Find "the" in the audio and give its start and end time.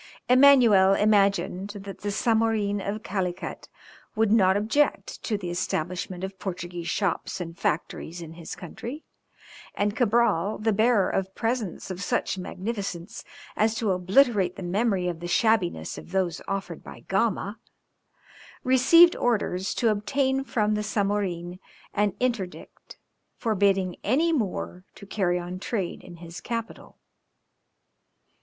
2.01-2.09, 5.37-5.51, 10.57-10.73, 14.55-14.63, 15.19-15.27, 20.73-20.81